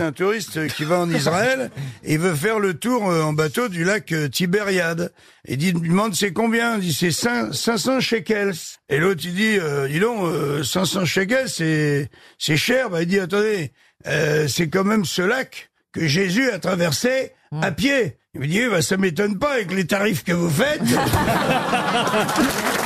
c'est 0.00 0.06
un 0.06 0.12
touriste 0.12 0.66
qui 0.68 0.84
va 0.84 0.98
en 0.98 1.10
Israël 1.10 1.70
et 2.04 2.16
veut 2.16 2.34
faire 2.34 2.58
le 2.58 2.72
tour 2.72 3.10
euh, 3.10 3.20
en 3.20 3.34
bateau 3.34 3.68
du 3.68 3.84
lac 3.84 4.10
euh, 4.12 4.30
Tibériade. 4.30 5.12
Et 5.46 5.58
dit, 5.58 5.68
il 5.68 5.78
lui 5.78 5.90
demande 5.90 6.14
c'est 6.14 6.32
combien? 6.32 6.76
Il 6.76 6.80
dit 6.80 6.94
c'est 6.94 7.10
500 7.10 8.00
shekels. 8.00 8.54
Et 8.88 8.96
l'autre 8.96 9.20
il 9.24 9.34
dit, 9.34 9.58
euh, 9.58 9.88
dis 9.88 10.00
donc, 10.00 10.22
euh, 10.22 10.64
500 10.64 11.04
shekels 11.04 11.50
c'est 11.50 12.08
c'est 12.38 12.56
cher. 12.56 12.88
Bah, 12.88 13.02
il 13.02 13.08
dit 13.08 13.20
attendez, 13.20 13.72
euh, 14.06 14.48
c'est 14.48 14.68
quand 14.68 14.84
même 14.84 15.04
ce 15.04 15.20
lac 15.20 15.70
que 15.92 16.06
Jésus 16.06 16.50
a 16.50 16.58
traversé 16.58 17.32
à 17.60 17.70
mm. 17.70 17.74
pied. 17.74 18.16
Il 18.32 18.40
me 18.40 18.46
dit, 18.46 18.66
bah, 18.70 18.80
ça 18.80 18.96
m'étonne 18.96 19.38
pas 19.38 19.52
avec 19.52 19.70
les 19.70 19.86
tarifs 19.86 20.24
que 20.24 20.32
vous 20.32 20.48
faites. 20.48 20.80